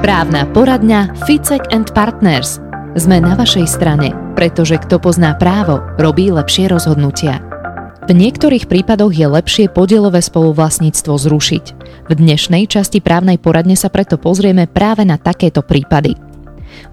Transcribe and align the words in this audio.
Právna 0.00 0.48
poradňa 0.48 1.28
Ficek 1.28 1.68
and 1.68 1.92
Partners. 1.92 2.56
Sme 2.96 3.20
na 3.20 3.36
vašej 3.36 3.68
strane, 3.68 4.16
pretože 4.32 4.80
kto 4.80 4.96
pozná 4.96 5.36
právo, 5.36 5.84
robí 6.00 6.32
lepšie 6.32 6.72
rozhodnutia. 6.72 7.44
V 8.08 8.16
niektorých 8.16 8.72
prípadoch 8.72 9.12
je 9.12 9.28
lepšie 9.28 9.68
podielové 9.68 10.24
spoluvlastníctvo 10.24 11.12
zrušiť. 11.12 11.64
V 12.08 12.12
dnešnej 12.16 12.72
časti 12.72 13.04
právnej 13.04 13.36
poradne 13.36 13.76
sa 13.76 13.92
preto 13.92 14.16
pozrieme 14.16 14.64
práve 14.64 15.04
na 15.04 15.20
takéto 15.20 15.60
prípady. 15.60 16.16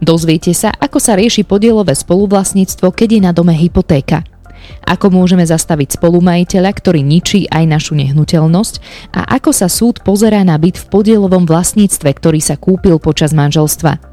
Dozviete 0.04 0.52
sa, 0.52 0.76
ako 0.76 1.00
sa 1.00 1.16
rieši 1.16 1.48
podielové 1.48 1.96
spoluvlastníctvo, 1.96 2.92
keď 2.92 3.10
je 3.16 3.22
na 3.24 3.32
dome 3.32 3.56
hypotéka– 3.56 4.28
ako 4.86 5.14
môžeme 5.14 5.46
zastaviť 5.46 6.00
spolumajiteľa, 6.00 6.72
ktorý 6.74 7.02
ničí 7.06 7.46
aj 7.50 7.64
našu 7.70 7.94
nehnuteľnosť 8.00 8.74
a 9.14 9.38
ako 9.38 9.52
sa 9.54 9.68
súd 9.70 10.02
pozerá 10.02 10.42
na 10.42 10.58
byt 10.58 10.82
v 10.82 10.90
podielovom 10.90 11.46
vlastníctve, 11.46 12.10
ktorý 12.16 12.40
sa 12.42 12.58
kúpil 12.58 12.98
počas 12.98 13.36
manželstva. 13.36 14.10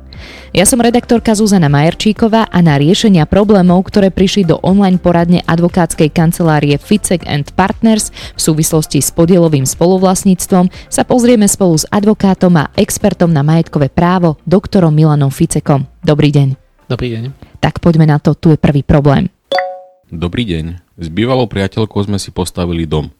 Ja 0.56 0.64
som 0.64 0.80
redaktorka 0.80 1.36
Zuzana 1.36 1.68
Majerčíková 1.68 2.48
a 2.48 2.58
na 2.64 2.80
riešenia 2.80 3.28
problémov, 3.28 3.84
ktoré 3.92 4.08
prišli 4.08 4.48
do 4.48 4.56
online 4.64 4.96
poradne 4.96 5.44
advokátskej 5.44 6.08
kancelárie 6.08 6.80
Ficek 6.80 7.28
and 7.28 7.52
Partners 7.52 8.08
v 8.34 8.40
súvislosti 8.40 9.04
s 9.04 9.12
podielovým 9.12 9.68
spoluvlastníctvom 9.68 10.72
sa 10.88 11.02
pozrieme 11.04 11.44
spolu 11.44 11.76
s 11.76 11.84
advokátom 11.92 12.56
a 12.56 12.72
expertom 12.80 13.28
na 13.28 13.44
majetkové 13.44 13.92
právo, 13.92 14.40
doktorom 14.48 14.96
Milanom 14.96 15.28
Ficekom. 15.28 15.84
Dobrý 16.00 16.32
deň. 16.32 16.56
Dobrý 16.88 17.12
deň. 17.12 17.22
Tak 17.60 17.82
poďme 17.82 18.08
na 18.08 18.16
to, 18.22 18.32
tu 18.38 18.54
je 18.54 18.58
prvý 18.58 18.86
problém. 18.86 19.35
Dobrý 20.06 20.46
deň. 20.46 20.78
S 21.02 21.10
bývalou 21.10 21.50
priateľkou 21.50 21.98
sme 22.06 22.22
si 22.22 22.30
postavili 22.30 22.86
dom. 22.86 23.10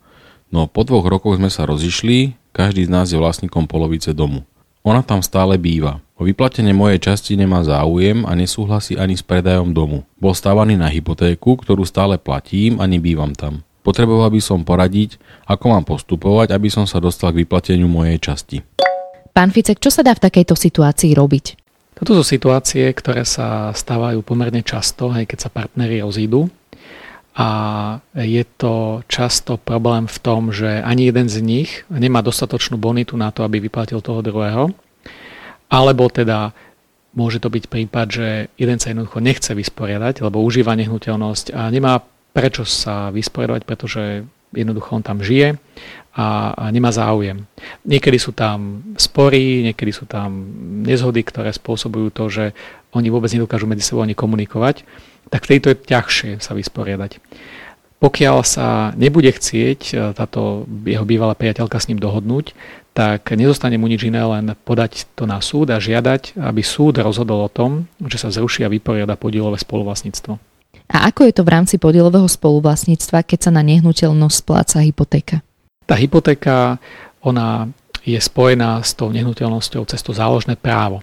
No 0.54 0.70
po 0.70 0.86
dvoch 0.86 1.02
rokoch 1.02 1.34
sme 1.34 1.50
sa 1.50 1.66
rozišli, 1.66 2.38
každý 2.54 2.86
z 2.86 2.90
nás 2.94 3.10
je 3.10 3.18
vlastníkom 3.18 3.66
polovice 3.66 4.14
domu. 4.14 4.46
Ona 4.86 5.02
tam 5.02 5.18
stále 5.18 5.58
býva. 5.58 5.98
O 6.14 6.22
vyplatenie 6.22 6.70
mojej 6.70 7.10
časti 7.10 7.34
nemá 7.34 7.66
záujem 7.66 8.22
a 8.22 8.38
nesúhlasí 8.38 8.94
ani 8.94 9.18
s 9.18 9.26
predajom 9.26 9.74
domu. 9.74 10.06
Bol 10.22 10.30
stávaný 10.30 10.78
na 10.78 10.86
hypotéku, 10.86 11.58
ktorú 11.58 11.82
stále 11.82 12.22
platím 12.22 12.78
a 12.78 12.86
nebývam 12.86 13.34
tam. 13.34 13.66
Potreboval 13.82 14.30
by 14.30 14.38
som 14.38 14.62
poradiť, 14.62 15.18
ako 15.42 15.74
mám 15.74 15.82
postupovať, 15.82 16.54
aby 16.54 16.70
som 16.70 16.86
sa 16.86 17.02
dostal 17.02 17.34
k 17.34 17.42
vyplateniu 17.42 17.90
mojej 17.90 18.22
časti. 18.22 18.62
Pán 19.34 19.50
Ficek, 19.50 19.82
čo 19.82 19.90
sa 19.90 20.06
dá 20.06 20.14
v 20.14 20.22
takejto 20.22 20.54
situácii 20.54 21.18
robiť? 21.18 21.65
Toto 21.96 22.12
sú 22.20 22.24
situácie, 22.28 22.92
ktoré 22.92 23.24
sa 23.24 23.72
stávajú 23.72 24.20
pomerne 24.20 24.60
často, 24.60 25.08
aj 25.08 25.32
keď 25.32 25.38
sa 25.48 25.50
partneri 25.50 26.04
rozídu. 26.04 26.52
A 27.36 27.48
je 28.16 28.44
to 28.56 29.04
často 29.08 29.56
problém 29.60 30.08
v 30.08 30.18
tom, 30.20 30.52
že 30.52 30.80
ani 30.80 31.08
jeden 31.08 31.28
z 31.28 31.40
nich 31.40 31.84
nemá 31.92 32.20
dostatočnú 32.24 32.80
bonitu 32.80 33.16
na 33.16 33.32
to, 33.32 33.44
aby 33.44 33.60
vyplatil 33.60 34.00
toho 34.00 34.24
druhého, 34.24 34.72
alebo 35.68 36.08
teda 36.08 36.56
môže 37.16 37.40
to 37.40 37.48
byť 37.48 37.64
prípad, 37.68 38.06
že 38.08 38.28
jeden 38.60 38.76
sa 38.80 38.92
jednoducho 38.92 39.20
nechce 39.20 39.52
vysporiadať, 39.56 40.20
lebo 40.20 40.44
užíva 40.44 40.76
nehnuteľnosť 40.76 41.56
a 41.56 41.68
nemá 41.72 42.04
prečo 42.36 42.68
sa 42.68 43.08
vysporiadať, 43.12 43.64
pretože 43.64 44.24
jednoducho 44.52 44.96
on 44.96 45.04
tam 45.04 45.24
žije 45.24 45.56
a, 46.16 46.56
a 46.56 46.64
nemá 46.72 46.88
záujem. 46.88 47.44
Niekedy 47.84 48.16
sú 48.16 48.32
tam 48.32 48.80
spory, 48.96 49.68
niekedy 49.68 49.92
sú 49.92 50.08
tam 50.08 50.48
nezhody, 50.80 51.20
ktoré 51.20 51.52
spôsobujú 51.52 52.08
to, 52.10 52.24
že 52.32 52.44
oni 52.96 53.12
vôbec 53.12 53.28
nedokážu 53.28 53.68
medzi 53.68 53.84
sebou 53.84 54.00
ani 54.00 54.16
komunikovať 54.16 54.88
tak 55.30 55.44
vtedy 55.46 55.58
to 55.60 55.68
je 55.72 55.82
ťažšie 55.90 56.30
sa 56.38 56.54
vysporiadať. 56.54 57.18
Pokiaľ 57.96 58.36
sa 58.44 58.92
nebude 58.94 59.32
chcieť 59.32 59.80
e, 59.88 59.92
táto 60.12 60.68
jeho 60.84 61.08
bývalá 61.08 61.32
priateľka 61.32 61.80
s 61.80 61.88
ním 61.88 61.96
dohodnúť, 61.96 62.52
tak 62.92 63.32
nezostane 63.32 63.80
mu 63.80 63.88
nič 63.88 64.04
iné, 64.04 64.20
len 64.20 64.52
podať 64.52 65.08
to 65.16 65.24
na 65.24 65.40
súd 65.40 65.72
a 65.72 65.80
žiadať, 65.80 66.36
aby 66.36 66.60
súd 66.60 67.00
rozhodol 67.00 67.48
o 67.48 67.52
tom, 67.52 67.88
že 68.04 68.20
sa 68.20 68.28
zruší 68.28 68.68
a 68.68 68.72
vyporiada 68.72 69.16
podielové 69.16 69.56
spoluvlastníctvo. 69.60 70.36
A 70.86 70.96
ako 71.08 71.26
je 71.26 71.34
to 71.34 71.42
v 71.42 71.52
rámci 71.52 71.74
podielového 71.80 72.28
spoluvlastníctva, 72.28 73.24
keď 73.26 73.48
sa 73.48 73.50
na 73.50 73.64
nehnuteľnosť 73.64 74.36
spláca 74.36 74.76
hypotéka? 74.84 75.45
Tá 75.86 75.94
hypotéka, 75.94 76.82
ona 77.22 77.70
je 78.06 78.18
spojená 78.18 78.82
s 78.82 78.94
tou 78.94 79.10
nehnuteľnosťou 79.10 79.82
cez 79.86 80.02
to 80.02 80.14
záložné 80.14 80.54
právo 80.58 81.02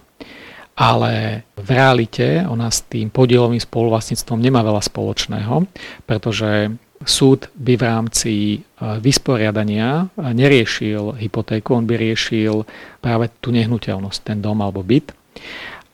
ale 0.74 1.46
v 1.54 1.68
realite 1.70 2.42
ona 2.50 2.66
s 2.66 2.82
tým 2.90 3.06
podielovým 3.06 3.62
spoluvlastníctvom 3.62 4.42
nemá 4.42 4.66
veľa 4.66 4.82
spoločného, 4.82 5.70
pretože 6.02 6.74
súd 7.06 7.46
by 7.54 7.74
v 7.78 7.82
rámci 7.86 8.32
e, 8.34 8.58
vysporiadania 8.98 10.10
neriešil 10.18 11.20
hypotéku, 11.20 11.78
on 11.78 11.86
by 11.86 11.94
riešil 11.94 12.66
práve 12.98 13.30
tú 13.38 13.54
nehnuteľnosť, 13.54 14.18
ten 14.24 14.38
dom 14.42 14.58
alebo 14.64 14.82
byt. 14.82 15.14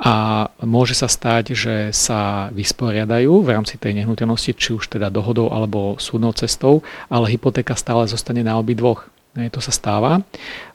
A 0.01 0.49
môže 0.65 0.97
sa 0.97 1.13
stať, 1.13 1.53
že 1.53 1.93
sa 1.93 2.49
vysporiadajú 2.57 3.45
v 3.45 3.53
rámci 3.53 3.77
tej 3.77 4.01
nehnuteľnosti, 4.01 4.57
či 4.57 4.73
už 4.73 4.89
teda 4.89 5.13
dohodou 5.13 5.53
alebo 5.53 6.01
súdnou 6.01 6.33
cestou, 6.33 6.81
ale 7.13 7.37
hypotéka 7.37 7.77
stále 7.77 8.09
zostane 8.09 8.41
na 8.41 8.57
obi 8.57 8.73
dvoch. 8.73 9.13
To 9.31 9.61
sa 9.61 9.71
stáva. 9.71 10.25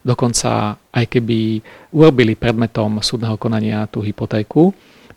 Dokonca 0.00 0.78
aj 0.78 1.04
keby 1.10 1.60
urobili 1.92 2.38
predmetom 2.38 3.04
súdneho 3.04 3.36
konania 3.36 3.84
tú 3.90 4.00
hypotéku, 4.00 4.72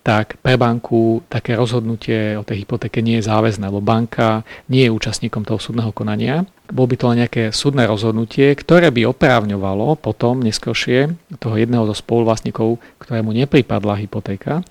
tak 0.09 0.41
pre 0.41 0.57
banku 0.57 1.21
také 1.29 1.53
rozhodnutie 1.53 2.33
o 2.33 2.41
tej 2.41 2.65
hypotéke 2.65 2.97
nie 3.05 3.21
je 3.21 3.29
záväzné, 3.29 3.69
lebo 3.69 3.77
banka 3.77 4.41
nie 4.65 4.89
je 4.89 4.95
účastníkom 4.97 5.45
toho 5.45 5.61
súdneho 5.61 5.93
konania. 5.93 6.49
Bol 6.65 6.89
by 6.89 6.95
to 6.97 7.05
len 7.13 7.21
nejaké 7.21 7.53
súdne 7.53 7.85
rozhodnutie, 7.85 8.57
ktoré 8.57 8.89
by 8.89 9.05
oprávňovalo 9.05 10.01
potom 10.01 10.41
neskôršie 10.41 11.13
toho 11.37 11.53
jedného 11.61 11.85
zo 11.85 11.93
spoluvlastníkov, 11.93 12.81
ktorému 12.97 13.37
nepripadla 13.37 14.01
hypotéka, 14.01 14.65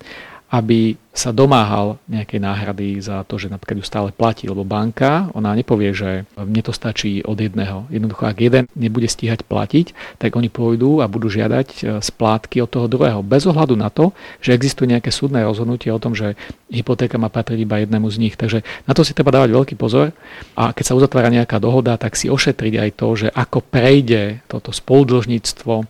aby 0.51 0.99
sa 1.19 1.35
domáhal 1.35 1.99
nejakej 2.07 2.39
náhrady 2.39 3.03
za 3.03 3.27
to, 3.27 3.35
že 3.35 3.51
napríklad 3.51 3.83
ju 3.83 3.85
stále 3.85 4.09
platí, 4.15 4.47
lebo 4.47 4.63
banka, 4.63 5.27
ona 5.35 5.51
nepovie, 5.51 5.91
že 5.91 6.23
mne 6.39 6.63
to 6.63 6.71
stačí 6.71 7.19
od 7.27 7.35
jedného. 7.35 7.91
Jednoducho, 7.91 8.23
ak 8.23 8.39
jeden 8.39 8.71
nebude 8.71 9.11
stíhať 9.11 9.43
platiť, 9.43 9.91
tak 10.15 10.39
oni 10.39 10.47
pôjdu 10.47 11.03
a 11.03 11.11
budú 11.11 11.27
žiadať 11.27 11.67
e, 11.67 11.81
splátky 11.99 12.63
od 12.63 12.71
toho 12.71 12.87
druhého. 12.87 13.19
Bez 13.19 13.43
ohľadu 13.43 13.75
na 13.75 13.91
to, 13.91 14.15
že 14.39 14.55
existuje 14.55 14.87
nejaké 14.87 15.11
súdne 15.11 15.43
rozhodnutie 15.43 15.91
o 15.91 15.99
tom, 15.99 16.15
že 16.15 16.39
hypotéka 16.71 17.19
má 17.19 17.27
patriť 17.27 17.59
iba 17.67 17.83
jednému 17.83 18.07
z 18.07 18.17
nich. 18.23 18.39
Takže 18.39 18.63
na 18.87 18.95
to 18.95 19.03
si 19.03 19.11
treba 19.11 19.35
dávať 19.35 19.51
veľký 19.51 19.75
pozor 19.75 20.15
a 20.55 20.71
keď 20.71 20.85
sa 20.87 20.95
uzatvára 20.95 21.27
nejaká 21.27 21.59
dohoda, 21.59 21.99
tak 21.99 22.15
si 22.15 22.31
ošetriť 22.31 22.73
aj 22.79 22.89
to, 22.95 23.07
že 23.19 23.27
ako 23.35 23.59
prejde 23.59 24.39
toto 24.47 24.71
spoludlžníctvo 24.71 25.73
e, 25.75 25.85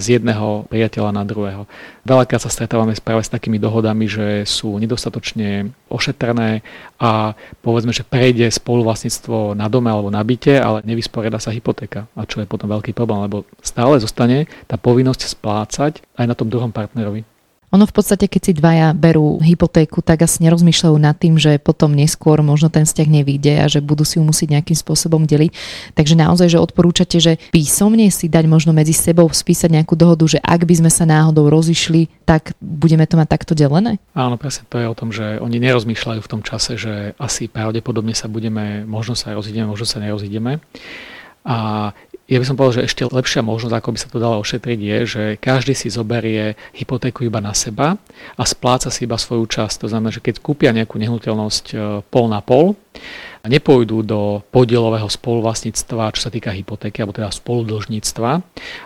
z 0.00 0.04
jedného 0.16 0.64
priateľa 0.72 1.10
na 1.12 1.22
druhého. 1.28 1.68
Veľakrát 2.08 2.40
sa 2.40 2.48
stretávame 2.48 2.96
práve 3.04 3.26
s 3.26 3.32
takými 3.32 3.60
dohodami, 3.60 4.08
že 4.08 4.46
sú 4.54 4.78
nedostatočne 4.78 5.74
ošetrené 5.90 6.62
a 7.02 7.34
povedzme, 7.66 7.90
že 7.90 8.06
prejde 8.06 8.46
spoluvlastníctvo 8.46 9.58
na 9.58 9.66
dome 9.66 9.90
alebo 9.90 10.14
na 10.14 10.22
byte, 10.22 10.54
ale 10.62 10.86
nevysporiada 10.86 11.42
sa 11.42 11.50
hypotéka. 11.50 12.06
A 12.14 12.22
čo 12.22 12.38
je 12.38 12.46
potom 12.46 12.70
veľký 12.70 12.94
problém, 12.94 13.26
lebo 13.26 13.42
stále 13.58 13.98
zostane 13.98 14.46
tá 14.70 14.78
povinnosť 14.78 15.34
splácať 15.34 16.06
aj 16.14 16.26
na 16.30 16.38
tom 16.38 16.46
druhom 16.46 16.70
partnerovi. 16.70 17.33
Ono 17.74 17.90
v 17.90 17.94
podstate, 17.94 18.30
keď 18.30 18.40
si 18.46 18.52
dvaja 18.54 18.94
berú 18.94 19.42
hypotéku, 19.42 19.98
tak 19.98 20.22
asi 20.22 20.46
nerozmýšľajú 20.46 20.94
nad 20.94 21.18
tým, 21.18 21.42
že 21.42 21.58
potom 21.58 21.90
neskôr 21.90 22.38
možno 22.38 22.70
ten 22.70 22.86
vzťah 22.86 23.08
nevíde 23.10 23.50
a 23.58 23.66
že 23.66 23.82
budú 23.82 24.06
si 24.06 24.22
ju 24.22 24.24
musieť 24.24 24.54
nejakým 24.54 24.78
spôsobom 24.78 25.26
deliť. 25.26 25.50
Takže 25.98 26.14
naozaj, 26.14 26.54
že 26.54 26.62
odporúčate, 26.62 27.18
že 27.18 27.42
písomne 27.50 28.06
si 28.14 28.30
dať 28.30 28.46
možno 28.46 28.70
medzi 28.70 28.94
sebou 28.94 29.26
spísať 29.26 29.74
nejakú 29.74 29.98
dohodu, 29.98 30.22
že 30.22 30.38
ak 30.38 30.62
by 30.62 30.86
sme 30.86 30.90
sa 30.94 31.02
náhodou 31.02 31.50
rozišli, 31.50 32.06
tak 32.22 32.54
budeme 32.62 33.10
to 33.10 33.18
mať 33.18 33.26
takto 33.26 33.58
delené? 33.58 33.98
Áno, 34.14 34.38
presne 34.38 34.70
to 34.70 34.78
je 34.78 34.86
o 34.86 34.94
tom, 34.94 35.10
že 35.10 35.42
oni 35.42 35.58
nerozmýšľajú 35.58 36.20
v 36.22 36.30
tom 36.30 36.46
čase, 36.46 36.78
že 36.78 37.18
asi 37.18 37.50
pravdepodobne 37.50 38.14
sa 38.14 38.30
budeme, 38.30 38.86
možno 38.86 39.18
sa 39.18 39.34
rozídeme, 39.34 39.66
možno 39.66 39.90
sa 39.90 39.98
nerozídeme. 39.98 40.62
A 41.44 41.90
ja 42.24 42.40
by 42.40 42.46
som 42.48 42.56
povedal, 42.56 42.80
že 42.80 42.86
ešte 42.88 43.02
lepšia 43.04 43.44
možnosť, 43.44 43.74
ako 43.76 43.88
by 43.92 43.98
sa 44.00 44.08
to 44.08 44.16
dalo 44.16 44.40
ošetriť, 44.40 44.78
je, 44.80 44.98
že 45.04 45.22
každý 45.36 45.76
si 45.76 45.92
zoberie 45.92 46.56
hypotéku 46.72 47.28
iba 47.28 47.36
na 47.44 47.52
seba 47.52 48.00
a 48.40 48.42
spláca 48.48 48.88
si 48.88 49.04
iba 49.04 49.20
svoju 49.20 49.44
časť. 49.44 49.84
To 49.84 49.88
znamená, 49.92 50.08
že 50.08 50.24
keď 50.24 50.40
kúpia 50.40 50.72
nejakú 50.72 50.96
nehnuteľnosť 50.96 51.64
e, 51.72 51.76
pol 52.08 52.26
na 52.32 52.40
pol, 52.40 52.80
nepôjdu 53.44 54.00
do 54.00 54.40
podielového 54.48 55.04
spoluvlastníctva, 55.04 56.16
čo 56.16 56.20
sa 56.28 56.30
týka 56.32 56.48
hypotéky, 56.48 57.04
alebo 57.04 57.12
teda 57.12 57.28
spoludlžníctva, 57.28 58.30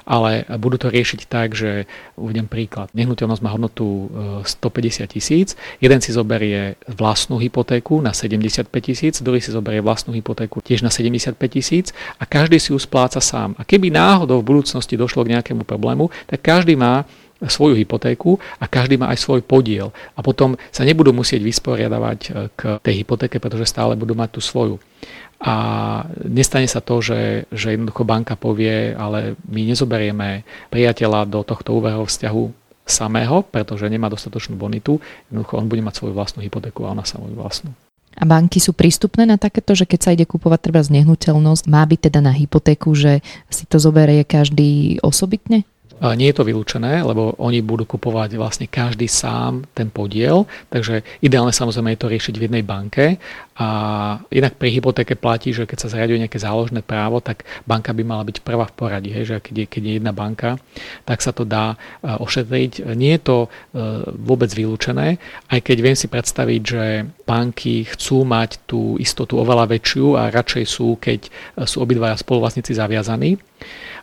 ale 0.03 0.31
budú 0.59 0.77
to 0.83 0.89
riešiť 0.91 1.21
tak, 1.31 1.55
že 1.55 1.87
uvedem 2.19 2.51
príklad. 2.51 2.91
Nehnuteľnosť 2.91 3.43
má 3.43 3.55
hodnotu 3.55 4.11
150 4.43 4.51
e, 4.51 5.07
tisíc, 5.07 5.55
jeden 5.79 6.03
si 6.03 6.11
zoberie 6.11 6.75
vlastnú 6.91 7.39
hypotéku 7.39 8.03
na 8.03 8.11
75 8.11 8.67
tisíc, 8.83 9.23
druhý 9.23 9.39
si 9.39 9.55
zoberie 9.55 9.79
vlastnú 9.79 10.11
hypotéku 10.19 10.59
tiež 10.59 10.83
na 10.83 10.91
75 10.91 11.39
tisíc 11.47 11.95
a 12.19 12.27
každý 12.27 12.59
si 12.59 12.75
ju 12.75 12.79
spláca 12.83 13.23
sám. 13.23 13.55
A 13.59 13.63
keby 13.63 13.95
náhodou 13.95 14.43
v 14.43 14.59
budúcnosti 14.59 14.99
došlo 14.99 15.23
k 15.23 15.39
nejakému 15.39 15.63
problému, 15.63 16.11
tak 16.27 16.43
každý 16.43 16.75
má 16.75 17.07
svoju 17.47 17.79
hypotéku 17.79 18.43
a 18.59 18.67
každý 18.67 18.99
má 18.99 19.15
aj 19.15 19.23
svoj 19.23 19.41
podiel. 19.47 19.95
A 20.19 20.21
potom 20.27 20.59
sa 20.75 20.83
nebudú 20.83 21.15
musieť 21.15 21.39
vysporiadavať 21.47 22.19
e, 22.27 22.31
k 22.59 22.61
tej 22.83 22.95
hypotéke, 23.07 23.39
pretože 23.39 23.71
stále 23.71 23.95
budú 23.95 24.19
mať 24.19 24.39
tú 24.39 24.41
svoju. 24.43 24.83
A 25.39 25.55
nestane 26.27 26.67
sa 26.67 26.83
to, 26.83 26.99
že, 26.99 27.47
že 27.55 27.79
jednoducho 27.79 28.03
banka 28.03 28.35
povie, 28.35 28.91
ale 28.99 29.39
my 29.47 29.71
nezoberieme 29.71 30.43
priateľa 30.67 31.31
do 31.31 31.47
tohto 31.47 31.79
úverového 31.79 32.11
vzťahu 32.11 32.45
samého, 32.83 33.47
pretože 33.47 33.87
nemá 33.87 34.11
dostatočnú 34.11 34.59
bonitu. 34.59 34.99
Jednoducho 35.31 35.55
on 35.55 35.71
bude 35.71 35.85
mať 35.87 35.95
svoju 36.03 36.13
vlastnú 36.19 36.43
hypotéku 36.43 36.83
a 36.83 36.91
ona 36.91 37.07
svoju 37.07 37.39
vlastnú. 37.39 37.71
A 38.19 38.27
banky 38.27 38.59
sú 38.59 38.75
prístupné 38.75 39.31
na 39.31 39.39
takéto, 39.39 39.79
že 39.79 39.87
keď 39.87 40.01
sa 40.03 40.11
ide 40.11 40.27
kupovať 40.27 40.59
treba 40.59 40.83
z 40.83 40.91
nehnuteľnosť, 40.91 41.71
má 41.71 41.87
byť 41.87 42.11
teda 42.11 42.19
na 42.19 42.35
hypotéku, 42.35 42.91
že 42.91 43.23
si 43.47 43.63
to 43.71 43.79
zoberie 43.79 44.27
každý 44.27 44.99
osobitne? 45.07 45.63
Nie 45.99 46.31
je 46.31 46.37
to 46.39 46.47
vylúčené, 46.47 47.03
lebo 47.03 47.35
oni 47.43 47.59
budú 47.59 47.83
kupovať 47.83 48.39
vlastne 48.39 48.71
každý 48.71 49.11
sám 49.11 49.67
ten 49.75 49.91
podiel, 49.91 50.47
takže 50.71 51.03
ideálne 51.19 51.51
samozrejme 51.51 51.95
je 51.95 52.01
to 52.01 52.13
riešiť 52.13 52.35
v 52.39 52.45
jednej 52.47 52.63
banke. 52.63 53.19
A 53.59 53.69
inak 54.31 54.55
pri 54.55 54.71
hypotéke 54.79 55.19
platí, 55.19 55.51
že 55.51 55.67
keď 55.67 55.79
sa 55.83 55.91
zriaduje 55.91 56.23
nejaké 56.23 56.39
záložné 56.39 56.79
právo, 56.79 57.19
tak 57.19 57.43
banka 57.67 57.91
by 57.91 58.07
mala 58.07 58.23
byť 58.23 58.47
prvá 58.47 58.71
v 58.71 58.77
poradí, 58.79 59.11
že 59.27 59.43
keď 59.43 59.55
je, 59.59 59.67
keď 59.67 59.83
je 59.83 59.93
jedna 59.99 60.13
banka, 60.15 60.63
tak 61.03 61.19
sa 61.19 61.35
to 61.35 61.43
dá 61.43 61.75
e, 61.75 62.07
ošetriť. 62.07 62.95
Nie 62.95 63.19
je 63.19 63.23
to 63.27 63.39
e, 63.43 63.49
vôbec 64.15 64.55
vylúčené, 64.55 65.19
aj 65.51 65.61
keď 65.67 65.77
viem 65.83 65.99
si 65.99 66.07
predstaviť, 66.07 66.61
že 66.63 66.85
banky 67.27 67.83
chcú 67.91 68.23
mať 68.23 68.63
tú 68.63 68.95
istotu 69.03 69.35
oveľa 69.43 69.75
väčšiu 69.75 70.15
a 70.15 70.31
radšej 70.31 70.65
sú, 70.71 70.95
keď 70.95 71.27
sú 71.67 71.83
obidvaja 71.83 72.15
spoluvlastníci 72.15 72.79
zaviazaní 72.79 73.43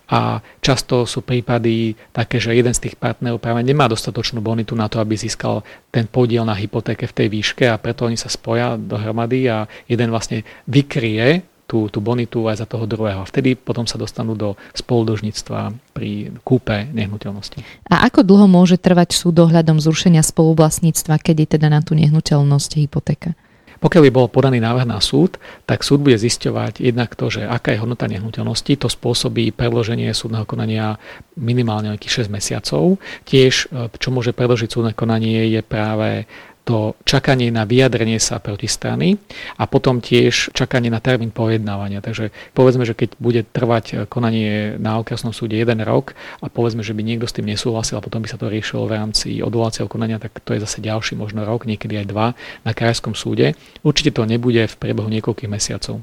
a 0.06 0.38
často 0.62 1.10
sú 1.10 1.26
prípady 1.26 1.98
také, 2.14 2.38
že 2.38 2.54
jeden 2.54 2.74
z 2.74 2.90
tých 2.90 2.96
partnerov 2.96 3.42
práve 3.42 3.66
nemá 3.66 3.90
dostatočnú 3.90 4.38
bonitu 4.42 4.78
na 4.78 4.86
to, 4.86 5.02
aby 5.02 5.18
získal 5.18 5.66
ten 5.90 6.06
podiel 6.06 6.46
na 6.46 6.54
hypotéke 6.54 7.10
v 7.10 7.16
tej 7.16 7.28
výške 7.34 7.66
a 7.66 7.82
preto 7.82 8.06
oni 8.06 8.18
sa 8.18 8.30
spoja 8.30 8.78
dohromady 8.78 9.50
a 9.50 9.66
jeden 9.90 10.14
vlastne 10.14 10.46
vykrie 10.70 11.42
tú, 11.66 11.90
tú 11.90 11.98
bonitu 11.98 12.46
aj 12.46 12.62
za 12.62 12.68
toho 12.70 12.86
druhého. 12.86 13.26
Vtedy 13.26 13.58
potom 13.58 13.90
sa 13.90 13.98
dostanú 13.98 14.38
do 14.38 14.54
spoludožníctva 14.78 15.74
pri 15.98 16.30
kúpe 16.46 16.86
nehnuteľnosti. 16.94 17.66
A 17.90 18.06
ako 18.06 18.22
dlho 18.22 18.46
môže 18.46 18.78
trvať 18.78 19.18
súd 19.18 19.42
dohľadom 19.42 19.82
zrušenia 19.82 20.22
spoluvlastníctva, 20.22 21.18
keď 21.18 21.36
je 21.42 21.48
teda 21.58 21.68
na 21.74 21.82
tú 21.82 21.98
nehnuteľnosť 21.98 22.72
hypotéka? 22.86 23.34
Pokiaľ 23.80 24.02
by 24.08 24.12
bol 24.12 24.28
podaný 24.32 24.64
návrh 24.64 24.88
na 24.88 25.04
súd, 25.04 25.40
tak 25.68 25.84
súd 25.84 26.02
bude 26.04 26.16
zisťovať 26.16 26.80
jednak 26.80 27.14
to, 27.14 27.28
že 27.28 27.44
aká 27.44 27.76
je 27.76 27.82
hodnota 27.82 28.08
nehnuteľnosti, 28.08 28.74
to 28.80 28.88
spôsobí 28.88 29.52
predloženie 29.52 30.12
súdneho 30.16 30.48
konania 30.48 30.96
minimálne 31.36 31.92
nejakých 31.92 32.28
6 32.28 32.36
mesiacov. 32.36 32.98
Tiež, 33.28 33.72
čo 34.00 34.10
môže 34.10 34.32
predložiť 34.32 34.70
súdne 34.72 34.94
konanie, 34.96 35.52
je 35.52 35.62
práve 35.62 36.26
to 36.66 36.98
čakanie 37.06 37.54
na 37.54 37.64
vyjadrenie 37.64 38.18
sa 38.18 38.42
proti 38.42 38.66
strany 38.66 39.22
a 39.62 39.70
potom 39.70 40.02
tiež 40.02 40.52
čakanie 40.52 40.90
na 40.90 40.98
termín 40.98 41.30
pojednávania. 41.30 42.02
Takže 42.02 42.34
povedzme, 42.58 42.84
že 42.84 42.98
keď 42.98 43.16
bude 43.22 43.46
trvať 43.46 44.10
konanie 44.10 44.76
na 44.82 44.98
okresnom 44.98 45.32
súde 45.32 45.62
jeden 45.62 45.80
rok 45.86 46.18
a 46.42 46.50
povedzme, 46.50 46.82
že 46.82 46.98
by 46.98 47.06
niekto 47.06 47.30
s 47.30 47.38
tým 47.38 47.46
nesúhlasil 47.46 48.02
a 48.02 48.04
potom 48.04 48.26
by 48.26 48.28
sa 48.34 48.42
to 48.42 48.50
riešilo 48.50 48.90
v 48.90 48.98
rámci 48.98 49.30
odvolacieho 49.46 49.86
konania, 49.86 50.18
tak 50.18 50.42
to 50.42 50.58
je 50.58 50.66
zase 50.66 50.82
ďalší 50.82 51.14
možno 51.14 51.46
rok, 51.46 51.70
niekedy 51.70 52.02
aj 52.02 52.10
dva 52.10 52.28
na 52.66 52.74
krajskom 52.74 53.14
súde. 53.14 53.54
Určite 53.86 54.18
to 54.18 54.26
nebude 54.26 54.66
v 54.66 54.76
priebehu 54.82 55.08
niekoľkých 55.08 55.54
mesiacov. 55.54 56.02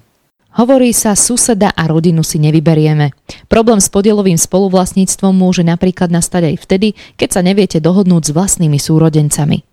Hovorí 0.52 0.92
sa, 0.92 1.16
suseda 1.16 1.72
a 1.72 1.88
rodinu 1.88 2.20
si 2.20 2.36
nevyberieme. 2.36 3.16
Problém 3.48 3.80
s 3.80 3.88
podielovým 3.88 4.36
spoluvlastníctvom 4.36 5.32
môže 5.32 5.64
napríklad 5.64 6.12
nastať 6.12 6.52
aj 6.52 6.56
vtedy, 6.60 6.88
keď 7.16 7.28
sa 7.32 7.40
neviete 7.40 7.80
dohodnúť 7.80 8.28
s 8.28 8.34
vlastnými 8.36 8.76
súrodencami. 8.76 9.71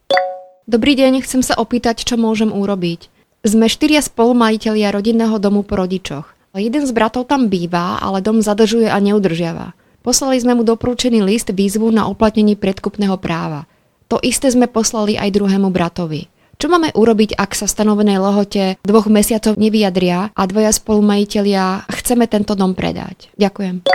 Dobrý 0.69 0.93
deň, 0.93 1.25
chcem 1.25 1.41
sa 1.41 1.57
opýtať, 1.57 2.05
čo 2.05 2.13
môžem 2.13 2.53
urobiť. 2.53 3.09
Sme 3.41 3.65
štyria 3.65 4.05
spolumajiteľia 4.05 4.93
rodinného 4.93 5.41
domu 5.41 5.65
po 5.65 5.81
rodičoch. 5.81 6.29
Jeden 6.53 6.85
z 6.85 6.93
bratov 6.93 7.25
tam 7.25 7.49
býva, 7.49 7.97
ale 7.97 8.21
dom 8.21 8.37
zadržuje 8.45 8.85
a 8.85 9.01
neudržiava. 9.01 9.73
Poslali 10.05 10.37
sme 10.37 10.53
mu 10.53 10.61
doporučený 10.61 11.25
list 11.25 11.49
výzvu 11.49 11.89
na 11.89 12.05
uplatnenie 12.05 12.53
predkupného 12.53 13.17
práva. 13.17 13.65
To 14.13 14.21
isté 14.21 14.53
sme 14.53 14.69
poslali 14.69 15.17
aj 15.17 15.41
druhému 15.41 15.73
bratovi. 15.73 16.29
Čo 16.61 16.69
máme 16.69 16.93
urobiť, 16.93 17.33
ak 17.33 17.57
sa 17.57 17.65
stanovenej 17.65 18.21
lehote 18.21 18.77
dvoch 18.85 19.09
mesiacov 19.09 19.57
nevyjadria 19.57 20.29
a 20.37 20.41
dvoja 20.45 20.69
spolumajiteľia 20.69 21.89
chceme 21.89 22.29
tento 22.29 22.53
dom 22.53 22.77
predať? 22.77 23.33
Ďakujem. 23.41 23.89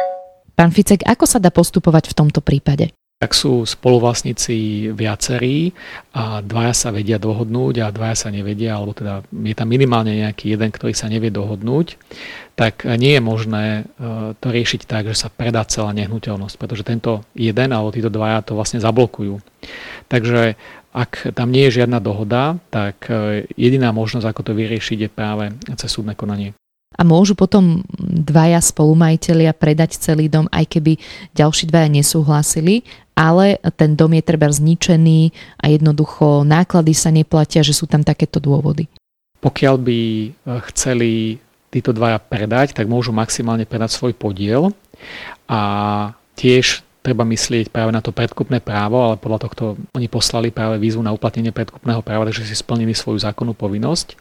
Pán 0.59 0.75
Ficek, 0.75 1.07
ako 1.07 1.23
sa 1.23 1.39
dá 1.39 1.55
postupovať 1.55 2.11
v 2.11 2.17
tomto 2.19 2.43
prípade? 2.43 2.91
Ak 3.25 3.33
sú 3.33 3.65
spoluvlastníci 3.65 4.93
viacerí 4.93 5.73
a 6.13 6.45
dvaja 6.45 6.77
sa 6.77 6.89
vedia 6.93 7.17
dohodnúť 7.17 7.81
a 7.81 7.89
dvaja 7.89 8.17
sa 8.17 8.29
nevedia, 8.29 8.77
alebo 8.77 8.93
teda 8.93 9.25
je 9.25 9.55
tam 9.57 9.73
minimálne 9.73 10.13
nejaký 10.13 10.53
jeden, 10.53 10.69
ktorý 10.69 10.93
sa 10.93 11.09
nevie 11.09 11.33
dohodnúť, 11.33 11.97
tak 12.53 12.85
nie 12.85 13.17
je 13.17 13.23
možné 13.25 13.65
e, 13.65 13.83
to 14.37 14.47
riešiť 14.53 14.85
tak, 14.85 15.09
že 15.09 15.17
sa 15.17 15.33
predá 15.33 15.65
celá 15.65 15.97
nehnuteľnosť, 15.97 16.61
pretože 16.61 16.85
tento 16.85 17.25
jeden 17.33 17.73
alebo 17.73 17.97
títo 17.97 18.13
dvaja 18.13 18.45
to 18.45 18.53
vlastne 18.53 18.85
zablokujú. 18.85 19.41
Takže 20.13 20.61
ak 20.93 21.33
tam 21.33 21.49
nie 21.49 21.67
je 21.67 21.83
žiadna 21.83 22.05
dohoda, 22.05 22.61
tak 22.69 23.09
e, 23.09 23.49
jediná 23.57 23.91
možnosť, 23.91 24.29
ako 24.29 24.41
to 24.45 24.53
vyriešiť, 24.53 24.99
je 25.01 25.11
práve 25.11 25.51
cez 25.75 25.89
súdne 25.89 26.13
konanie 26.13 26.53
a 26.95 27.03
môžu 27.03 27.35
potom 27.35 27.83
dvaja 27.99 28.63
spolumajiteľia 28.63 29.51
predať 29.55 29.99
celý 29.99 30.31
dom, 30.31 30.47
aj 30.55 30.79
keby 30.79 30.93
ďalší 31.35 31.67
dvaja 31.67 31.89
nesúhlasili, 31.91 32.87
ale 33.15 33.63
ten 33.79 33.95
dom 33.95 34.11
je 34.15 34.23
treba 34.23 34.51
zničený 34.51 35.31
a 35.63 35.71
jednoducho 35.71 36.43
náklady 36.43 36.93
sa 36.93 37.15
neplatia, 37.15 37.63
že 37.63 37.75
sú 37.75 37.87
tam 37.87 38.03
takéto 38.03 38.43
dôvody. 38.43 38.91
Pokiaľ 39.39 39.75
by 39.79 39.99
e, 39.99 40.29
chceli 40.73 41.39
títo 41.71 41.91
dvaja 41.91 42.23
predať, 42.23 42.75
tak 42.75 42.87
môžu 42.87 43.11
maximálne 43.11 43.67
predať 43.67 43.99
svoj 43.99 44.15
podiel 44.15 44.71
a 45.51 45.61
tiež 46.39 46.87
treba 47.05 47.21
myslieť 47.29 47.69
práve 47.69 47.93
na 47.93 48.01
to 48.01 48.17
predkupné 48.17 48.65
právo, 48.65 48.97
ale 48.97 49.21
podľa 49.21 49.45
tohto 49.45 49.77
oni 49.93 50.09
poslali 50.09 50.49
práve 50.49 50.81
výzvu 50.81 51.05
na 51.05 51.13
uplatnenie 51.13 51.53
predkupného 51.53 52.01
práva, 52.01 52.25
takže 52.25 52.49
si 52.49 52.57
splnili 52.57 52.97
svoju 52.97 53.21
zákonnú 53.21 53.53
povinnosť. 53.53 54.17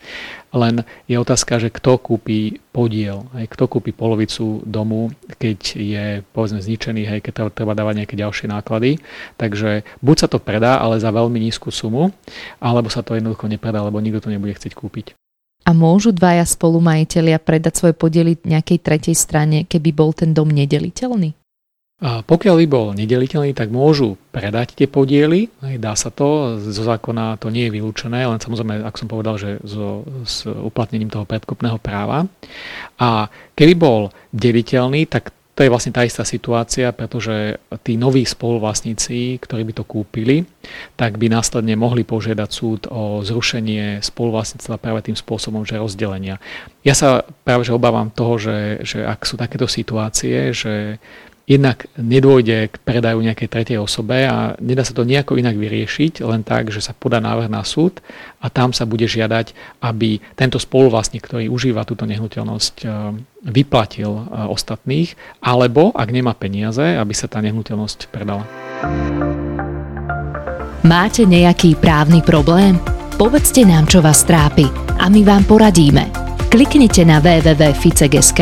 Len 0.51 0.83
je 1.07 1.15
otázka, 1.15 1.63
že 1.63 1.71
kto 1.71 1.95
kúpi 1.95 2.59
podiel, 2.75 3.23
aj 3.31 3.55
kto 3.55 3.71
kúpi 3.71 3.95
polovicu 3.95 4.59
domu, 4.67 5.15
keď 5.39 5.59
je 5.79 6.05
povedzme 6.35 6.59
zničený, 6.59 7.07
hej, 7.07 7.19
keď 7.23 7.55
treba 7.55 7.71
dávať 7.71 8.03
nejaké 8.03 8.19
ďalšie 8.19 8.51
náklady. 8.51 8.99
Takže 9.39 9.87
buď 10.03 10.15
sa 10.19 10.27
to 10.27 10.43
predá, 10.43 10.83
ale 10.83 10.99
za 10.99 11.07
veľmi 11.07 11.39
nízku 11.39 11.71
sumu, 11.71 12.11
alebo 12.59 12.91
sa 12.91 12.99
to 12.99 13.15
jednoducho 13.15 13.47
nepredá, 13.47 13.79
lebo 13.79 14.03
nikto 14.03 14.27
to 14.27 14.33
nebude 14.35 14.59
chcieť 14.59 14.75
kúpiť. 14.75 15.15
A 15.63 15.71
môžu 15.71 16.11
dvaja 16.11 16.43
spolumajiteľia 16.43 17.39
predať 17.39 17.79
svoje 17.79 17.95
podiely 17.95 18.35
nejakej 18.43 18.83
tretej 18.83 19.15
strane, 19.15 19.63
keby 19.63 19.95
bol 19.95 20.11
ten 20.11 20.35
dom 20.35 20.51
nedeliteľný? 20.51 21.39
Pokiaľ 22.03 22.55
by 22.59 22.67
bol 22.67 22.87
nedeliteľný, 22.91 23.55
tak 23.55 23.71
môžu 23.71 24.19
predať 24.35 24.75
tie 24.75 24.91
podiely, 24.91 25.47
dá 25.79 25.95
sa 25.95 26.11
to, 26.11 26.59
zo 26.59 26.83
zákona 26.83 27.39
to 27.39 27.47
nie 27.47 27.71
je 27.71 27.79
vylúčené, 27.79 28.27
len 28.27 28.43
samozrejme, 28.43 28.83
ak 28.83 28.99
som 28.99 29.07
povedal, 29.07 29.39
že 29.39 29.63
so, 29.63 30.03
s 30.27 30.43
uplatnením 30.43 31.07
toho 31.07 31.23
predkupného 31.23 31.79
práva. 31.79 32.27
A 32.99 33.31
keby 33.55 33.73
bol 33.79 34.01
deliteľný, 34.35 35.07
tak 35.07 35.31
to 35.53 35.61
je 35.61 35.69
vlastne 35.69 35.93
tá 35.93 36.01
istá 36.01 36.25
situácia, 36.25 36.89
pretože 36.91 37.61
tí 37.85 37.93
noví 37.93 38.25
spoluvlastníci, 38.25 39.37
ktorí 39.37 39.61
by 39.69 39.73
to 39.77 39.85
kúpili, 39.85 40.49
tak 40.97 41.21
by 41.21 41.29
následne 41.29 41.77
mohli 41.77 42.01
požiadať 42.01 42.49
súd 42.49 42.81
o 42.89 43.21
zrušenie 43.21 44.01
spoluvlastníctva 44.01 44.81
práve 44.81 45.05
tým 45.05 45.15
spôsobom, 45.15 45.61
že 45.61 45.77
rozdelenia. 45.77 46.41
Ja 46.81 46.97
sa 46.97 47.21
práve 47.45 47.69
že 47.69 47.71
obávam 47.71 48.09
toho, 48.09 48.41
že, 48.41 48.81
že 48.81 49.05
ak 49.05 49.29
sú 49.29 49.37
takéto 49.37 49.69
situácie, 49.69 50.51
že 50.57 50.97
jednak 51.43 51.91
nedôjde 51.99 52.71
k 52.71 52.75
predaju 52.87 53.19
nejakej 53.19 53.49
tretej 53.51 53.77
osobe 53.79 54.23
a 54.23 54.55
nedá 54.63 54.87
sa 54.87 54.95
to 54.95 55.03
nejako 55.03 55.35
inak 55.35 55.59
vyriešiť, 55.59 56.23
len 56.23 56.41
tak, 56.47 56.71
že 56.71 56.79
sa 56.79 56.95
podá 56.95 57.19
návrh 57.19 57.51
na 57.51 57.67
súd 57.67 57.99
a 58.39 58.47
tam 58.47 58.71
sa 58.71 58.87
bude 58.87 59.03
žiadať, 59.03 59.51
aby 59.83 60.23
tento 60.39 60.55
spoluvlastník, 60.55 61.23
ktorý 61.27 61.51
užíva 61.51 61.83
túto 61.83 62.07
nehnuteľnosť, 62.07 62.75
e, 62.83 62.87
vyplatil 63.43 64.11
e, 64.11 64.23
ostatných, 64.47 65.19
alebo 65.43 65.91
ak 65.91 66.09
nemá 66.15 66.31
peniaze, 66.31 66.95
aby 66.95 67.11
sa 67.11 67.27
tá 67.27 67.43
nehnuteľnosť 67.43 68.07
predala. 68.07 68.47
Máte 70.83 71.23
nejaký 71.27 71.79
právny 71.79 72.23
problém? 72.23 72.79
Povedzte 73.19 73.63
nám, 73.63 73.87
čo 73.87 73.99
vás 73.99 74.23
trápi 74.23 74.67
a 74.99 75.07
my 75.11 75.21
vám 75.23 75.43
poradíme. 75.47 76.32
Kliknite 76.53 77.01
na 77.01 77.17
www.ficek.sk 77.17 78.41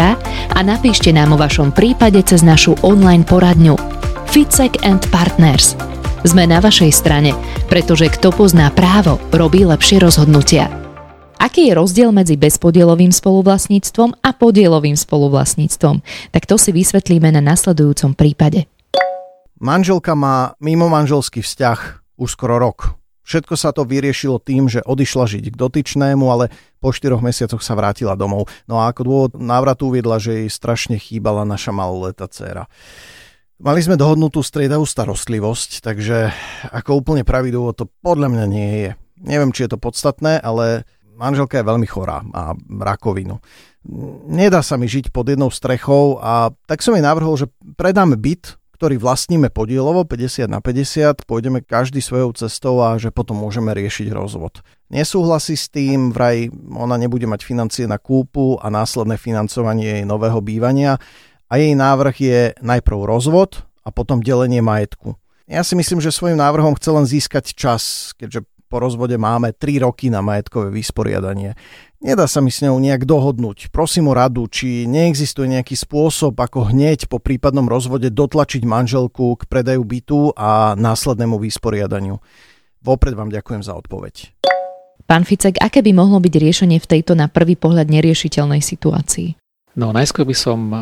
a 0.51 0.59
napíšte 0.59 1.15
nám 1.15 1.31
o 1.31 1.39
vašom 1.39 1.71
prípade 1.71 2.19
cez 2.27 2.43
našu 2.43 2.75
online 2.83 3.23
poradňu 3.23 3.79
Ficek 4.27 4.83
and 4.83 4.99
Partners. 5.15 5.79
Sme 6.27 6.43
na 6.43 6.59
vašej 6.59 6.91
strane, 6.91 7.31
pretože 7.71 8.11
kto 8.11 8.35
pozná 8.35 8.67
právo, 8.75 9.15
robí 9.31 9.63
lepšie 9.63 10.03
rozhodnutia. 10.03 10.67
Aký 11.39 11.71
je 11.71 11.73
rozdiel 11.79 12.11
medzi 12.11 12.35
bezpodielovým 12.35 13.15
spoluvlastníctvom 13.15 14.19
a 14.19 14.35
podielovým 14.35 14.99
spoluvlastníctvom? 14.99 16.03
Tak 16.35 16.43
to 16.51 16.59
si 16.59 16.75
vysvetlíme 16.75 17.31
na 17.31 17.39
nasledujúcom 17.39 18.11
prípade. 18.19 18.67
Manželka 19.63 20.19
má 20.19 20.51
mimo 20.59 20.91
manželský 20.91 21.39
vzťah 21.39 21.79
už 22.19 22.27
skoro 22.27 22.59
rok. 22.59 23.00
Všetko 23.21 23.53
sa 23.53 23.69
to 23.69 23.85
vyriešilo 23.85 24.41
tým, 24.41 24.65
že 24.65 24.81
odišla 24.81 25.25
žiť 25.29 25.45
k 25.53 25.59
dotyčnému, 25.59 26.25
ale 26.25 26.49
po 26.81 26.89
štyroch 26.89 27.21
mesiacoch 27.21 27.61
sa 27.61 27.77
vrátila 27.77 28.17
domov. 28.17 28.49
No 28.65 28.81
a 28.81 28.89
ako 28.89 29.01
dôvod 29.05 29.31
návratu 29.37 29.93
uviedla, 29.93 30.17
že 30.17 30.45
jej 30.45 30.49
strašne 30.49 30.97
chýbala 30.97 31.45
naša 31.45 31.69
maloletá 31.69 32.25
dcéra. 32.25 32.65
Mali 33.61 33.77
sme 33.85 33.93
dohodnutú 33.93 34.41
striedavú 34.41 34.89
starostlivosť, 34.89 35.85
takže 35.85 36.33
ako 36.73 37.05
úplne 37.05 37.21
pravý 37.21 37.53
dôvod 37.53 37.77
to 37.77 37.85
podľa 38.01 38.33
mňa 38.33 38.45
nie 38.49 38.69
je. 38.89 38.91
Neviem, 39.21 39.53
či 39.53 39.69
je 39.69 39.77
to 39.77 39.77
podstatné, 39.77 40.41
ale 40.41 40.81
manželka 41.13 41.61
je 41.61 41.69
veľmi 41.69 41.85
chorá 41.85 42.25
a 42.33 42.57
rakovinu. 42.57 43.37
Nedá 44.25 44.65
sa 44.65 44.81
mi 44.81 44.89
žiť 44.89 45.13
pod 45.13 45.29
jednou 45.29 45.53
strechou 45.53 46.17
a 46.17 46.49
tak 46.65 46.81
som 46.81 46.97
jej 46.97 47.05
navrhol, 47.05 47.37
že 47.37 47.53
predáme 47.77 48.17
byt, 48.17 48.57
ktorý 48.81 48.97
vlastníme 48.97 49.53
podielovo 49.53 50.09
50 50.09 50.49
na 50.49 50.57
50, 50.57 51.29
pôjdeme 51.29 51.61
každý 51.61 52.01
svojou 52.01 52.33
cestou 52.33 52.81
a 52.81 52.97
že 52.97 53.13
potom 53.13 53.37
môžeme 53.37 53.69
riešiť 53.77 54.09
rozvod. 54.09 54.65
Nesúhlasí 54.89 55.53
s 55.53 55.69
tým, 55.69 56.09
vraj 56.09 56.49
ona 56.73 56.97
nebude 56.97 57.29
mať 57.29 57.45
financie 57.45 57.85
na 57.85 58.01
kúpu 58.01 58.57
a 58.57 58.73
následné 58.73 59.21
financovanie 59.21 60.01
jej 60.01 60.01
nového 60.01 60.41
bývania 60.41 60.97
a 61.45 61.61
jej 61.61 61.77
návrh 61.77 62.15
je 62.17 62.39
najprv 62.57 63.05
rozvod 63.05 63.61
a 63.85 63.93
potom 63.93 64.17
delenie 64.17 64.65
majetku. 64.65 65.13
Ja 65.45 65.61
si 65.61 65.77
myslím, 65.77 66.01
že 66.01 66.09
svojim 66.09 66.41
návrhom 66.41 66.73
chce 66.73 66.89
len 66.89 67.05
získať 67.05 67.53
čas, 67.53 68.17
keďže 68.17 68.49
po 68.65 68.81
rozvode 68.81 69.13
máme 69.13 69.53
3 69.53 69.85
roky 69.85 70.09
na 70.09 70.25
majetkové 70.25 70.73
vysporiadanie. 70.73 71.53
Nedá 72.01 72.25
sa 72.25 72.41
mi 72.41 72.49
s 72.49 72.65
ňou 72.65 72.81
nejak 72.81 73.05
dohodnúť. 73.05 73.69
Prosím 73.69 74.09
o 74.09 74.17
radu, 74.17 74.49
či 74.49 74.89
neexistuje 74.89 75.45
nejaký 75.53 75.77
spôsob, 75.77 76.33
ako 76.33 76.73
hneď 76.73 77.05
po 77.05 77.21
prípadnom 77.21 77.69
rozvode 77.69 78.09
dotlačiť 78.09 78.65
manželku 78.65 79.37
k 79.37 79.45
predaju 79.45 79.85
bytu 79.85 80.19
a 80.33 80.73
následnému 80.73 81.37
vysporiadaniu. 81.37 82.17
Vopred 82.81 83.13
vám 83.13 83.29
ďakujem 83.29 83.61
za 83.61 83.77
odpoveď. 83.77 84.33
Pán 85.05 85.29
Ficek, 85.29 85.61
aké 85.61 85.85
by 85.85 85.93
mohlo 85.93 86.17
byť 86.17 86.33
riešenie 86.41 86.81
v 86.81 86.89
tejto 86.89 87.13
na 87.13 87.29
prvý 87.29 87.53
pohľad 87.53 87.85
neriešiteľnej 87.93 88.65
situácii? 88.65 89.40
No 89.71 89.95
najskôr 89.95 90.27
by 90.27 90.35
som, 90.35 90.59
eh, 90.67 90.79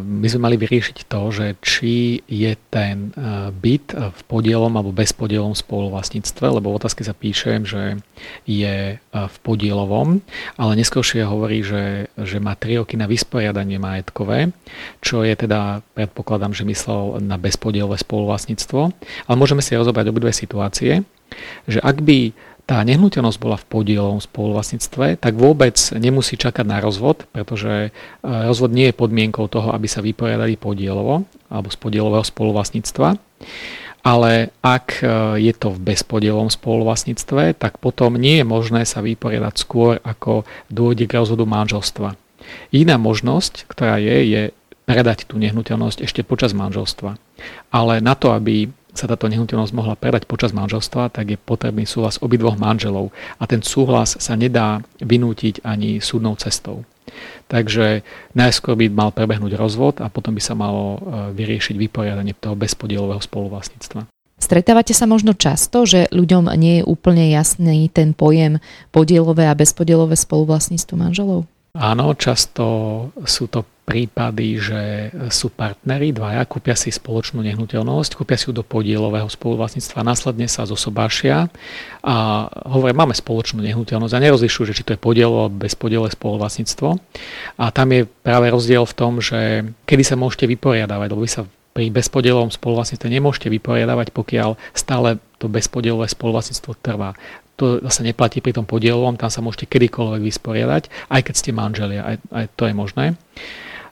my 0.00 0.24
sme 0.24 0.48
mali 0.48 0.56
vyriešiť 0.56 1.04
to, 1.04 1.20
že 1.28 1.46
či 1.60 2.24
je 2.24 2.56
ten 2.72 3.12
eh, 3.12 3.52
byt 3.52 3.92
v 3.92 4.20
podielom 4.24 4.72
alebo 4.72 4.88
bez 4.88 5.12
podielom 5.12 5.52
spoluvlastníctve, 5.52 6.56
lebo 6.56 6.72
v 6.72 6.78
otázke 6.80 7.04
sa 7.04 7.12
píšem, 7.12 7.68
že 7.68 8.00
je 8.48 8.96
eh, 8.96 9.00
v 9.12 9.36
podielovom, 9.44 10.24
ale 10.56 10.72
neskôršie 10.80 11.28
hovorí, 11.28 11.60
že, 11.60 12.08
že 12.16 12.40
má 12.40 12.56
3 12.56 12.80
roky 12.80 12.96
na 12.96 13.04
vysporiadanie 13.04 13.76
majetkové, 13.76 14.56
čo 15.04 15.28
je 15.28 15.36
teda, 15.36 15.84
predpokladám, 15.92 16.56
že 16.56 16.64
myslel 16.64 17.20
na 17.20 17.36
bezpodielové 17.36 18.00
spoluvlastníctvo. 18.00 18.80
Ale 19.28 19.36
môžeme 19.36 19.60
si 19.60 19.76
rozobrať 19.76 20.08
obidve 20.08 20.32
situácie, 20.32 21.04
že 21.68 21.80
ak 21.80 22.00
by 22.00 22.32
tá 22.72 22.80
nehnuteľnosť 22.88 23.36
bola 23.36 23.60
v 23.60 23.68
podielovom 23.68 24.24
spoluvlastníctve, 24.24 25.20
tak 25.20 25.36
vôbec 25.36 25.76
nemusí 25.92 26.40
čakať 26.40 26.64
na 26.64 26.80
rozvod, 26.80 27.28
pretože 27.28 27.92
e, 27.92 28.24
rozvod 28.24 28.72
nie 28.72 28.88
je 28.88 28.96
podmienkou 28.96 29.44
toho, 29.52 29.76
aby 29.76 29.84
sa 29.84 30.00
vyporiadali 30.00 30.56
podielovo 30.56 31.28
alebo 31.52 31.68
z 31.68 31.76
podielového 31.76 32.24
spoluvlastníctva. 32.24 33.20
Ale 34.08 34.56
ak 34.64 35.04
e, 35.04 35.06
je 35.44 35.52
to 35.52 35.68
v 35.76 35.84
bezpodielovom 35.84 36.48
spoluvlastníctve, 36.48 37.60
tak 37.60 37.76
potom 37.76 38.16
nie 38.16 38.40
je 38.40 38.48
možné 38.48 38.88
sa 38.88 39.04
vyporiadať 39.04 39.54
skôr, 39.60 40.00
ako 40.00 40.48
dôjde 40.72 41.12
k 41.12 41.20
rozvodu 41.20 41.44
manželstva. 41.44 42.16
Iná 42.72 42.96
možnosť, 42.96 43.68
ktorá 43.68 44.00
je, 44.00 44.16
je 44.32 44.42
predať 44.88 45.28
tú 45.28 45.36
nehnuteľnosť 45.36 46.08
ešte 46.08 46.24
počas 46.24 46.56
manželstva. 46.56 47.20
Ale 47.68 48.00
na 48.00 48.16
to, 48.16 48.32
aby 48.32 48.72
sa 48.92 49.08
táto 49.08 49.28
nehnuteľnosť 49.28 49.72
mohla 49.72 49.96
predať 49.96 50.28
počas 50.28 50.52
manželstva, 50.52 51.12
tak 51.12 51.32
je 51.32 51.40
potrebný 51.40 51.88
súhlas 51.88 52.20
obidvoch 52.20 52.60
manželov 52.60 53.10
a 53.40 53.44
ten 53.48 53.64
súhlas 53.64 54.20
sa 54.20 54.36
nedá 54.36 54.84
vynútiť 55.00 55.64
ani 55.64 55.98
súdnou 55.98 56.36
cestou. 56.36 56.84
Takže 57.48 58.04
najskôr 58.32 58.76
by 58.78 58.86
mal 58.88 59.10
prebehnúť 59.12 59.56
rozvod 59.56 60.00
a 60.00 60.08
potom 60.08 60.32
by 60.32 60.42
sa 60.44 60.56
malo 60.56 60.96
e, 60.96 60.98
vyriešiť 61.36 61.76
vyporiadanie 61.76 62.32
toho 62.32 62.56
bezpodielového 62.56 63.20
spoluvlastníctva. 63.20 64.08
Stretávate 64.42 64.90
sa 64.96 65.06
možno 65.06 65.38
často, 65.38 65.86
že 65.86 66.10
ľuďom 66.10 66.50
nie 66.58 66.80
je 66.80 66.88
úplne 66.88 67.30
jasný 67.30 67.86
ten 67.92 68.10
pojem 68.10 68.58
podielové 68.90 69.46
a 69.46 69.54
bezpodielové 69.54 70.18
spoluvlastníctvo 70.18 70.94
manželov? 70.98 71.46
Áno, 71.78 72.12
často 72.18 72.64
sú 73.22 73.48
to 73.48 73.64
prípady, 73.82 74.62
že 74.62 74.80
sú 75.34 75.50
partneri, 75.50 76.14
dvaja, 76.14 76.46
kúpia 76.46 76.78
si 76.78 76.94
spoločnú 76.94 77.42
nehnuteľnosť, 77.42 78.14
kúpia 78.14 78.38
si 78.38 78.46
ju 78.46 78.54
do 78.54 78.62
podielového 78.62 79.26
spoluvlastníctva, 79.26 80.06
následne 80.06 80.46
sa 80.46 80.62
zosobášia 80.62 81.50
a 82.00 82.46
hovoria, 82.70 82.94
máme 82.94 83.10
spoločnú 83.12 83.58
nehnuteľnosť 83.58 84.14
a 84.14 84.22
nerozlišujú, 84.22 84.70
že 84.70 84.76
či 84.78 84.86
to 84.86 84.94
je 84.94 85.02
podielo 85.02 85.44
alebo 85.44 85.66
bezpodielové 85.66 86.14
spoluvlastníctvo. 86.14 86.88
A 87.58 87.64
tam 87.74 87.88
je 87.90 88.06
práve 88.06 88.46
rozdiel 88.54 88.86
v 88.86 88.94
tom, 88.94 89.18
že 89.18 89.66
kedy 89.82 90.02
sa 90.06 90.14
môžete 90.14 90.46
vyporiadavať, 90.46 91.08
lebo 91.10 91.26
vy 91.26 91.30
sa 91.30 91.42
pri 91.72 91.88
bezpodielovom 91.90 92.52
spoluvlastníctve 92.52 93.08
nemôžete 93.08 93.48
vyporiadavať, 93.50 94.14
pokiaľ 94.14 94.60
stále 94.76 95.18
to 95.42 95.50
bezpodielové 95.50 96.06
spoluvlastníctvo 96.06 96.72
trvá. 96.78 97.16
To 97.58 97.82
zase 97.82 98.06
neplatí 98.06 98.44
pri 98.44 98.54
tom 98.54 98.68
podielovom, 98.68 99.18
tam 99.18 99.32
sa 99.32 99.42
môžete 99.42 99.68
kedykoľvek 99.68 100.22
vysporiadať, 100.22 100.82
aj 101.10 101.20
keď 101.24 101.34
ste 101.34 101.50
manželia, 101.50 102.02
aj, 102.04 102.16
aj 102.30 102.44
to 102.54 102.62
je 102.68 102.74
možné. 102.76 103.04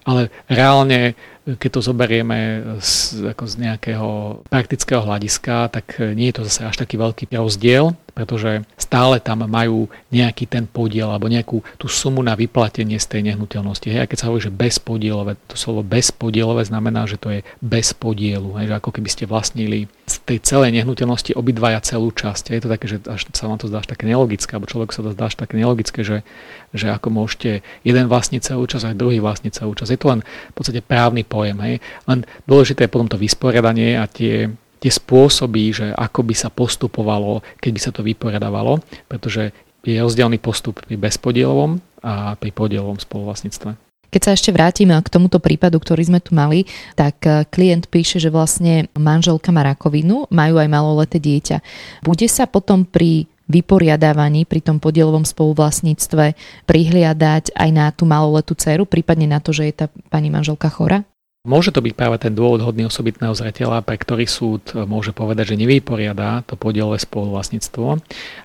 Ale 0.04 0.30
reálne 0.49 1.14
keď 1.47 1.70
to 1.73 1.80
zoberieme 1.80 2.38
z, 2.85 3.25
ako 3.32 3.44
z 3.49 3.54
nejakého 3.59 4.09
praktického 4.47 5.02
hľadiska, 5.02 5.73
tak 5.73 5.97
nie 6.14 6.28
je 6.30 6.37
to 6.40 6.42
zase 6.47 6.61
až 6.68 6.76
taký 6.76 7.00
veľký 7.00 7.32
rozdiel, 7.32 7.97
pretože 8.12 8.66
stále 8.76 9.23
tam 9.23 9.49
majú 9.49 9.88
nejaký 10.12 10.44
ten 10.44 10.68
podiel 10.68 11.09
alebo 11.09 11.30
nejakú 11.30 11.64
tú 11.80 11.88
sumu 11.88 12.20
na 12.20 12.37
vyplatenie 12.37 13.00
z 13.00 13.06
tej 13.06 13.20
nehnuteľnosti. 13.32 13.88
Hej, 13.88 14.04
a 14.04 14.11
keď 14.11 14.18
sa 14.20 14.26
hovorí, 14.28 14.42
že 14.44 14.52
bezpodielové, 14.52 15.40
to 15.49 15.56
slovo 15.56 15.80
bezpodielové 15.80 16.66
znamená, 16.68 17.09
že 17.09 17.16
to 17.16 17.32
je 17.32 17.40
bez 17.64 17.97
podielu. 17.97 18.61
Hej, 18.61 18.68
že 18.68 18.75
ako 18.76 18.90
keby 18.92 19.09
ste 19.09 19.25
vlastnili 19.25 19.88
z 20.04 20.16
tej 20.26 20.38
celej 20.42 20.75
nehnuteľnosti 20.76 21.32
obidvaja 21.38 21.80
celú 21.80 22.11
časť. 22.11 22.52
Je 22.52 22.61
to 22.61 22.68
také, 22.68 22.87
že 22.90 22.99
až 23.06 23.30
sa 23.32 23.47
vám 23.47 23.62
to 23.62 23.70
zdá 23.70 23.80
až 23.80 23.88
také 23.88 24.04
nelogické, 24.04 24.59
alebo 24.59 24.68
človek 24.68 24.90
sa 24.90 25.00
to 25.06 25.14
zdá 25.14 25.30
až 25.30 25.38
také 25.38 25.54
nelogické, 25.56 26.02
že, 26.02 26.26
že 26.75 26.90
ako 26.90 27.14
môžete 27.14 27.62
jeden 27.87 28.04
vlastniť 28.11 28.42
celú 28.42 28.66
časť, 28.66 28.90
aj 28.90 28.97
druhý 28.99 29.23
vlastniť 29.23 29.52
celú 29.54 29.73
časť. 29.78 29.90
Je 29.94 30.00
to 30.02 30.11
len 30.11 30.20
v 30.26 30.54
podstate 30.59 30.82
právny 30.82 31.23
pojem. 31.30 31.54
Hej. 31.62 31.78
Len 32.10 32.26
dôležité 32.50 32.90
je 32.90 32.92
potom 32.92 33.06
to 33.06 33.14
vysporiadanie 33.14 33.94
a 33.94 34.10
tie, 34.10 34.50
tie 34.82 34.90
spôsoby, 34.90 35.70
že 35.70 35.87
ako 35.94 36.26
by 36.26 36.34
sa 36.34 36.50
postupovalo, 36.50 37.46
keď 37.62 37.70
by 37.70 37.80
sa 37.80 37.90
to 37.94 38.02
vyporiadavalo, 38.02 38.82
pretože 39.06 39.54
je 39.87 39.96
rozdielný 39.96 40.42
postup 40.42 40.82
pri 40.82 40.99
bezpodielovom 40.99 41.78
a 42.02 42.34
pri 42.34 42.50
podielovom 42.50 42.99
spoluvlastníctve. 42.99 43.78
Keď 44.10 44.20
sa 44.26 44.34
ešte 44.34 44.50
vrátime 44.50 44.99
k 44.99 45.12
tomuto 45.12 45.38
prípadu, 45.38 45.78
ktorý 45.78 46.02
sme 46.10 46.18
tu 46.18 46.34
mali, 46.34 46.66
tak 46.99 47.22
eh, 47.25 47.46
klient 47.46 47.87
píše, 47.87 48.18
že 48.18 48.34
vlastne 48.34 48.90
manželka 48.99 49.54
má 49.54 49.62
rakovinu, 49.62 50.26
majú 50.34 50.58
aj 50.58 50.68
maloleté 50.68 51.22
dieťa. 51.22 51.62
Bude 52.02 52.26
sa 52.26 52.50
potom 52.50 52.82
pri 52.82 53.30
vyporiadávaní 53.50 54.46
pri 54.46 54.62
tom 54.62 54.78
podielovom 54.78 55.26
spoluvlastníctve 55.26 56.38
prihliadať 56.70 57.50
aj 57.50 57.70
na 57.75 57.90
tú 57.90 58.06
maloletú 58.06 58.54
dceru, 58.54 58.87
prípadne 58.87 59.26
na 59.26 59.42
to, 59.42 59.50
že 59.50 59.66
je 59.66 59.75
tá 59.75 59.87
pani 60.06 60.30
manželka 60.30 60.70
chora? 60.70 61.02
Môže 61.40 61.73
to 61.73 61.80
byť 61.80 61.97
práve 61.97 62.20
ten 62.20 62.37
dôvod 62.37 62.61
hodný 62.61 62.85
osobitného 62.85 63.32
zreteľa, 63.32 63.80
pre 63.80 63.97
ktorý 63.97 64.28
súd 64.28 64.76
môže 64.85 65.16
povedať, 65.16 65.56
že 65.56 65.61
nevyporiada 65.64 66.44
to 66.44 66.52
podielové 66.52 67.00
spoluvlastníctvo, 67.00 67.97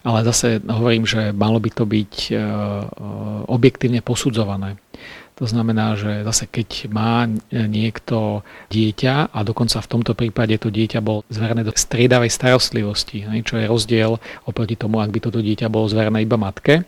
ale 0.08 0.20
zase 0.24 0.64
hovorím, 0.64 1.04
že 1.04 1.36
malo 1.36 1.60
by 1.60 1.76
to 1.76 1.84
byť 1.84 2.14
e, 2.16 2.32
e, 2.32 2.40
objektívne 3.52 4.00
posudzované. 4.00 4.80
To 5.36 5.44
znamená, 5.44 6.00
že 6.00 6.24
zase 6.24 6.48
keď 6.48 6.88
má 6.88 7.28
niekto 7.52 8.48
dieťa 8.72 9.36
a 9.36 9.40
dokonca 9.44 9.84
v 9.84 9.92
tomto 9.92 10.16
prípade 10.16 10.56
to 10.56 10.72
dieťa 10.72 11.04
bolo 11.04 11.28
zverené 11.28 11.68
do 11.68 11.76
striedavej 11.76 12.32
starostlivosti, 12.32 13.28
čo 13.44 13.60
je 13.60 13.68
rozdiel 13.68 14.16
oproti 14.48 14.80
tomu, 14.80 15.04
ak 15.04 15.12
by 15.12 15.20
toto 15.20 15.44
dieťa 15.44 15.68
bolo 15.68 15.92
zverené 15.92 16.24
iba 16.24 16.40
matke, 16.40 16.88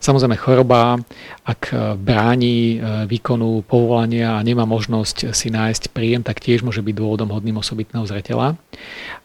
Samozrejme 0.00 0.36
choroba, 0.36 1.00
ak 1.44 1.72
bráni 2.00 2.76
e, 2.76 3.06
výkonu 3.08 3.64
povolania 3.64 4.36
a 4.36 4.44
nemá 4.44 4.64
možnosť 4.68 5.32
si 5.32 5.48
nájsť 5.52 5.92
príjem, 5.92 6.22
tak 6.24 6.40
tiež 6.40 6.64
môže 6.64 6.84
byť 6.84 6.94
dôvodom 6.94 7.32
hodným 7.32 7.60
osobitného 7.60 8.04
zreteľa. 8.04 8.56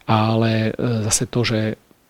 Ale 0.08 0.70
e, 0.70 1.04
zase 1.08 1.28
to, 1.28 1.44
že 1.44 1.60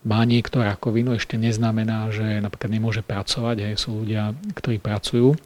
má 0.01 0.25
niekto 0.25 0.65
rakovinu, 0.65 1.13
ešte 1.13 1.37
neznamená, 1.37 2.09
že 2.09 2.41
napríklad 2.41 2.71
nemôže 2.73 3.01
pracovať. 3.05 3.69
Hej, 3.69 3.73
sú 3.85 4.01
ľudia, 4.01 4.33
ktorí 4.57 4.81
pracujú 4.81 5.37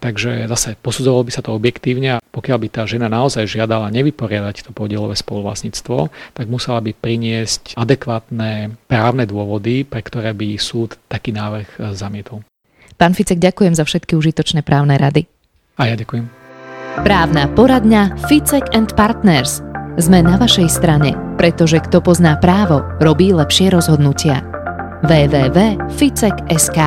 Takže 0.00 0.48
zase 0.48 0.80
posudzovalo 0.80 1.28
by 1.28 1.32
sa 1.32 1.44
to 1.44 1.52
objektívne 1.52 2.16
a 2.16 2.22
pokiaľ 2.32 2.56
by 2.56 2.68
tá 2.72 2.82
žena 2.88 3.12
naozaj 3.12 3.44
žiadala 3.44 3.92
nevyporiadať 3.92 4.64
to 4.64 4.70
podielové 4.72 5.12
spoluvlastníctvo, 5.12 6.08
tak 6.32 6.46
musela 6.48 6.80
by 6.80 6.96
priniesť 6.96 7.76
adekvátne 7.76 8.80
právne 8.88 9.28
dôvody, 9.28 9.84
pre 9.84 10.00
ktoré 10.00 10.32
by 10.32 10.56
súd 10.56 10.96
taký 11.12 11.36
návrh 11.36 11.68
e, 11.68 11.78
zamietol. 11.92 12.40
Pán 12.96 13.12
Ficek, 13.12 13.36
ďakujem 13.36 13.76
za 13.76 13.84
všetky 13.84 14.16
užitočné 14.16 14.64
právne 14.64 14.96
rady. 14.96 15.28
A 15.76 15.92
ja 15.92 15.96
ďakujem. 16.00 16.28
Právna 17.04 17.48
poradňa 17.52 18.16
Ficek 18.24 18.72
and 18.72 18.96
Partners– 18.96 19.60
Sme 19.98 20.24
na 20.24 20.38
vašej 20.40 20.70
strane, 20.70 21.12
pretože 21.34 21.82
kto 21.82 21.98
pozná 21.98 22.38
právo, 22.38 22.80
robí 23.04 23.34
lepšie 23.34 23.74
rozhodnutia. 23.74 24.40
www.ficek.sk 25.02 26.78